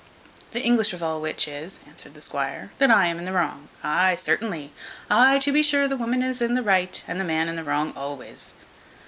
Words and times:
"The 0.49 0.63
English 0.63 0.93
of 0.93 1.03
all 1.03 1.21
which 1.21 1.47
is," 1.47 1.79
answered 1.87 2.15
the 2.15 2.23
squire, 2.23 2.71
"that 2.79 2.89
I 2.89 3.05
am 3.05 3.19
in 3.19 3.25
the 3.25 3.31
wrong. 3.33 3.69
Ay, 3.83 4.15
certainly. 4.15 4.73
Ay, 5.11 5.37
to 5.43 5.51
be 5.51 5.61
sure 5.61 5.87
the 5.87 5.95
woman 5.95 6.23
is 6.23 6.41
in 6.41 6.55
the 6.55 6.63
right, 6.63 6.99
and 7.07 7.19
the 7.19 7.23
man 7.23 7.47
in 7.47 7.55
the 7.55 7.63
wrong 7.63 7.93
always." 7.95 8.55